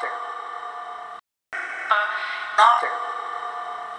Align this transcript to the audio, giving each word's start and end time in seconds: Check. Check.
Check. 0.00 0.10
Check. 2.80 3.13